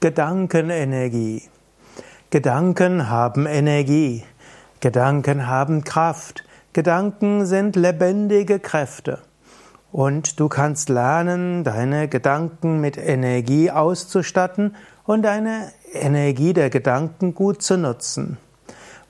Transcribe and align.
Gedankenenergie. 0.00 1.42
Gedanken 2.30 3.10
haben 3.10 3.46
Energie. 3.46 4.22
Gedanken 4.78 5.48
haben 5.48 5.82
Kraft. 5.82 6.44
Gedanken 6.72 7.46
sind 7.46 7.74
lebendige 7.74 8.60
Kräfte. 8.60 9.18
Und 9.90 10.38
du 10.38 10.48
kannst 10.48 10.88
lernen, 10.88 11.64
deine 11.64 12.06
Gedanken 12.06 12.80
mit 12.80 12.96
Energie 12.96 13.72
auszustatten 13.72 14.76
und 15.04 15.22
deine 15.22 15.72
Energie 15.92 16.52
der 16.52 16.70
Gedanken 16.70 17.34
gut 17.34 17.60
zu 17.60 17.76
nutzen. 17.76 18.36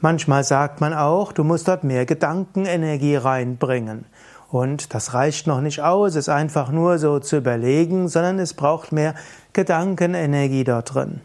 Manchmal 0.01 0.43
sagt 0.43 0.81
man 0.81 0.95
auch, 0.95 1.33
du 1.33 1.45
musst 1.45 1.69
dort 1.69 1.85
mehr 1.85 2.07
Gedankenenergie 2.07 3.17
reinbringen. 3.17 4.07
Und 4.51 4.95
das 4.95 5.13
reicht 5.13 5.47
noch 5.47 5.61
nicht 5.61 5.83
aus, 5.83 6.15
es 6.15 6.29
einfach 6.29 6.71
nur 6.71 6.99
so 6.99 7.19
zu 7.19 7.37
überlegen, 7.37 8.09
sondern 8.09 8.39
es 8.39 8.55
braucht 8.55 8.93
mehr 8.93 9.15
Gedankenenergie 9.53 10.65
dort 10.65 10.95
drin. 10.95 11.21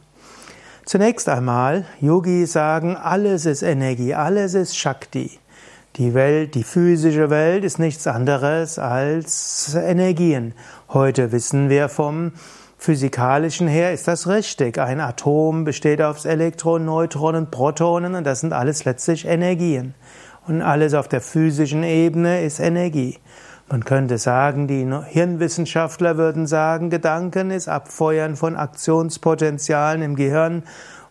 Zunächst 0.86 1.30
einmal, 1.30 1.86
Yogis 2.02 2.52
sagen, 2.52 2.98
alles 2.98 3.46
ist 3.46 3.62
Energie, 3.62 4.14
alles 4.14 4.54
ist 4.54 4.78
Shakti. 4.78 5.40
Die 5.96 6.14
Welt, 6.14 6.56
die 6.56 6.64
physische 6.64 7.30
Welt 7.30 7.64
ist 7.64 7.80
nichts 7.80 8.08
anderes 8.08 8.80
als 8.80 9.74
Energien. 9.76 10.54
Heute 10.90 11.32
wissen 11.32 11.70
wir 11.70 11.88
vom 11.88 12.34
physikalischen 12.78 13.70
her, 13.70 13.94
ist 13.94 14.10
das 14.10 14.28
richtig. 14.28 14.78
Ein 14.78 15.00
Atom 15.00 15.64
besteht 15.64 16.02
aus 16.02 16.26
Elektronen, 16.26 16.88
Neutronen, 16.88 17.50
Protonen 17.50 18.16
und 18.16 18.26
das 18.26 18.42
sind 18.42 18.52
alles 18.52 18.84
letztlich 18.84 19.26
Energien. 19.26 19.94
Und 20.46 20.62
alles 20.62 20.94
auf 20.94 21.08
der 21.08 21.22
physischen 21.22 21.84
Ebene 21.84 22.44
ist 22.44 22.60
Energie. 22.60 23.18
Man 23.70 23.86
könnte 23.86 24.18
sagen, 24.18 24.68
die 24.68 24.86
Hirnwissenschaftler 25.08 26.18
würden 26.18 26.48
sagen, 26.48 26.90
Gedanken 26.90 27.50
ist 27.50 27.70
Abfeuern 27.70 28.36
von 28.36 28.58
Aktionspotenzialen 28.58 30.02
im 30.02 30.16
Gehirn 30.16 30.64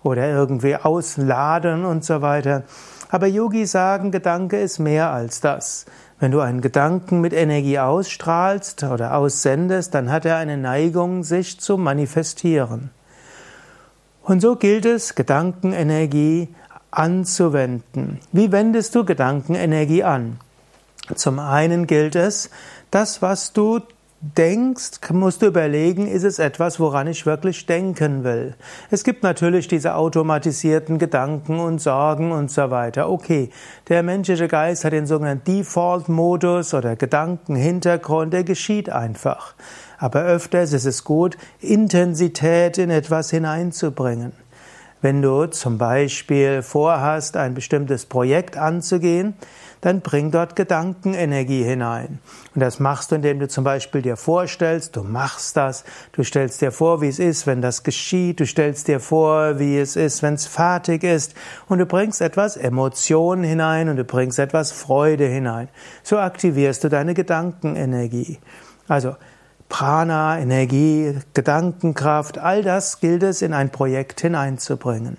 oder 0.02 0.28
irgendwie 0.28 0.76
ausladen 0.76 1.84
und 1.86 2.04
so 2.04 2.20
weiter. 2.20 2.64
Aber 3.08 3.26
Yogis 3.26 3.72
sagen, 3.72 4.10
Gedanke 4.10 4.60
ist 4.60 4.78
mehr 4.78 5.10
als 5.10 5.40
das. 5.40 5.86
Wenn 6.20 6.30
du 6.30 6.40
einen 6.40 6.60
Gedanken 6.60 7.20
mit 7.20 7.32
Energie 7.32 7.78
ausstrahlst 7.78 8.84
oder 8.84 9.16
aussendest, 9.16 9.94
dann 9.94 10.12
hat 10.12 10.24
er 10.24 10.36
eine 10.36 10.56
Neigung, 10.56 11.24
sich 11.24 11.58
zu 11.58 11.78
manifestieren. 11.78 12.90
Und 14.22 14.40
so 14.40 14.54
gilt 14.54 14.86
es, 14.86 15.16
Gedankenenergie 15.16 16.54
anzuwenden. 16.92 18.20
Wie 18.30 18.52
wendest 18.52 18.94
du 18.94 19.04
Gedankenenergie 19.04 20.04
an? 20.04 20.38
Zum 21.16 21.40
einen 21.40 21.88
gilt 21.88 22.14
es, 22.14 22.50
das, 22.90 23.22
was 23.22 23.52
du 23.52 23.80
denkst, 24.22 25.00
musst 25.12 25.42
du 25.42 25.46
überlegen, 25.46 26.06
ist 26.06 26.22
es 26.22 26.38
etwas, 26.38 26.78
woran 26.78 27.08
ich 27.08 27.26
wirklich 27.26 27.66
denken 27.66 28.22
will. 28.22 28.54
Es 28.90 29.02
gibt 29.02 29.24
natürlich 29.24 29.66
diese 29.66 29.96
automatisierten 29.96 30.98
Gedanken 30.98 31.58
und 31.58 31.80
Sorgen 31.80 32.30
und 32.30 32.50
so 32.50 32.70
weiter. 32.70 33.10
Okay, 33.10 33.50
der 33.88 34.04
menschliche 34.04 34.46
Geist 34.46 34.84
hat 34.84 34.92
den 34.92 35.06
sogenannten 35.06 35.44
Default-Modus 35.52 36.72
oder 36.72 36.94
Gedankenhintergrund, 36.94 38.32
der 38.32 38.44
geschieht 38.44 38.90
einfach. 38.90 39.54
Aber 39.98 40.22
öfters 40.22 40.72
ist 40.72 40.86
es 40.86 41.02
gut, 41.02 41.36
Intensität 41.60 42.78
in 42.78 42.90
etwas 42.90 43.30
hineinzubringen. 43.30 44.32
Wenn 45.02 45.20
du 45.20 45.46
zum 45.46 45.78
Beispiel 45.78 46.62
vorhast, 46.62 47.36
ein 47.36 47.54
bestimmtes 47.54 48.06
Projekt 48.06 48.56
anzugehen, 48.56 49.34
dann 49.80 50.00
bring 50.00 50.30
dort 50.30 50.54
Gedankenenergie 50.54 51.64
hinein. 51.64 52.20
Und 52.54 52.60
das 52.60 52.78
machst 52.78 53.10
du, 53.10 53.16
indem 53.16 53.40
du 53.40 53.48
zum 53.48 53.64
Beispiel 53.64 54.00
dir 54.00 54.16
vorstellst, 54.16 54.94
du 54.94 55.02
machst 55.02 55.56
das, 55.56 55.84
du 56.12 56.22
stellst 56.22 56.60
dir 56.60 56.70
vor, 56.70 57.00
wie 57.02 57.08
es 57.08 57.18
ist, 57.18 57.48
wenn 57.48 57.60
das 57.60 57.82
geschieht, 57.82 58.38
du 58.38 58.46
stellst 58.46 58.86
dir 58.86 59.00
vor, 59.00 59.58
wie 59.58 59.76
es 59.76 59.96
ist, 59.96 60.22
wenn 60.22 60.34
es 60.34 60.46
fertig 60.46 61.02
ist, 61.02 61.34
und 61.66 61.78
du 61.78 61.86
bringst 61.86 62.20
etwas 62.20 62.56
Emotionen 62.56 63.42
hinein 63.42 63.88
und 63.88 63.96
du 63.96 64.04
bringst 64.04 64.38
etwas 64.38 64.70
Freude 64.70 65.26
hinein. 65.26 65.68
So 66.04 66.18
aktivierst 66.18 66.84
du 66.84 66.88
deine 66.88 67.14
Gedankenenergie. 67.14 68.38
Also, 68.86 69.16
Prana, 69.72 70.38
Energie, 70.38 71.14
Gedankenkraft, 71.32 72.36
all 72.36 72.62
das 72.62 73.00
gilt 73.00 73.22
es 73.22 73.40
in 73.40 73.54
ein 73.54 73.70
Projekt 73.70 74.20
hineinzubringen. 74.20 75.16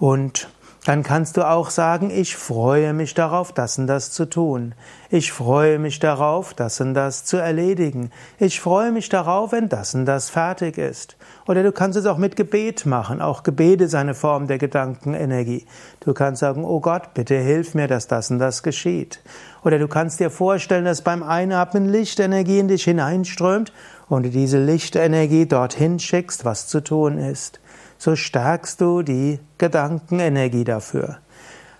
Und 0.00 0.48
dann 0.88 1.02
kannst 1.02 1.36
du 1.36 1.46
auch 1.46 1.68
sagen, 1.68 2.08
ich 2.08 2.34
freue 2.34 2.94
mich 2.94 3.12
darauf, 3.12 3.52
das 3.52 3.76
und 3.76 3.88
das 3.88 4.10
zu 4.10 4.24
tun. 4.24 4.74
Ich 5.10 5.32
freue 5.32 5.78
mich 5.78 5.98
darauf, 5.98 6.54
das 6.54 6.80
und 6.80 6.94
das 6.94 7.26
zu 7.26 7.36
erledigen. 7.36 8.10
Ich 8.38 8.58
freue 8.58 8.90
mich 8.90 9.10
darauf, 9.10 9.52
wenn 9.52 9.68
das 9.68 9.94
und 9.94 10.06
das 10.06 10.30
fertig 10.30 10.78
ist. 10.78 11.18
Oder 11.46 11.62
du 11.62 11.72
kannst 11.72 11.98
es 11.98 12.06
auch 12.06 12.16
mit 12.16 12.36
Gebet 12.36 12.86
machen. 12.86 13.20
Auch 13.20 13.42
Gebet 13.42 13.82
ist 13.82 13.94
eine 13.94 14.14
Form 14.14 14.46
der 14.46 14.56
Gedankenenergie. 14.56 15.66
Du 16.00 16.14
kannst 16.14 16.40
sagen, 16.40 16.64
oh 16.64 16.80
Gott, 16.80 17.12
bitte 17.12 17.36
hilf 17.36 17.74
mir, 17.74 17.86
dass 17.86 18.06
das 18.06 18.30
und 18.30 18.38
das 18.38 18.62
geschieht. 18.62 19.20
Oder 19.64 19.78
du 19.78 19.88
kannst 19.88 20.20
dir 20.20 20.30
vorstellen, 20.30 20.86
dass 20.86 21.02
beim 21.02 21.22
Einatmen 21.22 21.86
Lichtenergie 21.86 22.60
in 22.60 22.68
dich 22.68 22.84
hineinströmt 22.84 23.74
und 24.08 24.22
du 24.22 24.30
diese 24.30 24.58
Lichtenergie 24.58 25.44
dorthin 25.44 25.98
schickst, 25.98 26.46
was 26.46 26.66
zu 26.66 26.82
tun 26.82 27.18
ist. 27.18 27.60
So 27.98 28.16
stärkst 28.16 28.80
du 28.80 29.02
die 29.02 29.40
Gedankenenergie 29.58 30.64
dafür. 30.64 31.18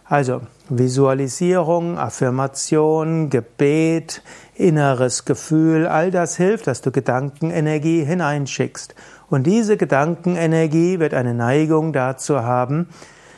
Also 0.04 0.40
Visualisierung, 0.68 1.98
Affirmation, 1.98 3.30
Gebet, 3.30 4.22
inneres 4.54 5.24
Gefühl, 5.24 5.86
all 5.86 6.10
das 6.10 6.36
hilft, 6.36 6.66
dass 6.66 6.80
du 6.80 6.90
Gedankenenergie 6.90 8.04
hineinschickst. 8.04 8.94
Und 9.30 9.46
diese 9.46 9.76
Gedankenenergie 9.76 10.98
wird 10.98 11.14
eine 11.14 11.34
Neigung 11.34 11.92
dazu 11.92 12.42
haben, 12.42 12.88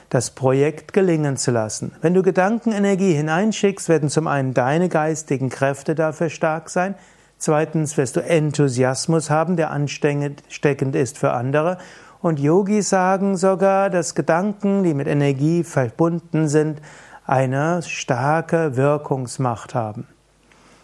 das 0.09 0.31
Projekt 0.31 0.93
gelingen 0.93 1.37
zu 1.37 1.51
lassen. 1.51 1.93
Wenn 2.01 2.15
du 2.15 2.23
Gedankenenergie 2.23 3.15
hineinschickst, 3.15 3.89
werden 3.89 4.09
zum 4.09 4.27
einen 4.27 4.55
deine 4.55 4.89
geistigen 4.89 5.51
Kräfte 5.51 5.95
dafür 5.95 6.31
stark 6.31 6.71
sein, 6.71 6.95
zweitens 7.39 7.97
wirst 7.97 8.17
du 8.17 8.21
Enthusiasmus 8.21 9.31
haben, 9.31 9.57
der 9.57 9.71
ansteckend 9.71 10.97
ist 10.97 11.19
für 11.19 11.33
andere, 11.33 11.79
und 12.23 12.39
Yogis 12.39 12.91
sagen 12.91 13.37
sogar, 13.37 13.91
dass 13.91 14.15
Gedanken, 14.15 14.83
die 14.83 14.95
mit 14.95 15.07
Energie 15.07 15.65
verbunden 15.65 16.49
sind, 16.49 16.81
eine 17.27 17.83
starke 17.83 18.77
Wirkungsmacht 18.77 19.75
haben. 19.75 20.07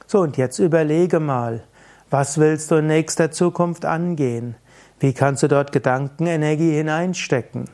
So, 0.07 0.21
und 0.21 0.37
jetzt 0.37 0.59
überlege 0.59 1.21
mal, 1.21 1.63
was 2.11 2.39
willst 2.39 2.71
du 2.71 2.77
in 2.77 2.87
nächster 2.87 3.31
Zukunft 3.33 3.85
angehen? 3.85 4.55
Wie 5.01 5.13
kannst 5.13 5.43
du 5.43 5.49
dort 5.49 5.73
Gedankenenergie 5.73 6.73
hineinstecken? 6.73 7.65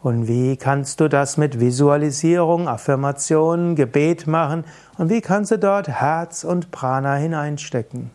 Und 0.00 0.28
wie 0.28 0.56
kannst 0.56 1.00
du 1.00 1.08
das 1.08 1.38
mit 1.38 1.58
Visualisierung, 1.58 2.68
Affirmationen, 2.68 3.74
Gebet 3.74 4.26
machen? 4.26 4.64
Und 4.96 5.10
wie 5.10 5.22
kannst 5.22 5.50
du 5.50 5.58
dort 5.58 5.88
Herz 5.88 6.44
und 6.44 6.70
Prana 6.70 7.14
hineinstecken? 7.14 8.10